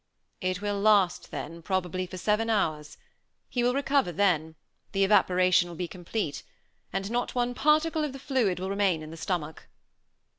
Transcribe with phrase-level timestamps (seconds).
[0.41, 2.97] "It will last, then, probably for seven hours.
[3.49, 4.55] He will recover then;
[4.93, 6.41] the evaporation will be complete,
[6.91, 9.67] and not one particle of the fluid will remain in the stomach."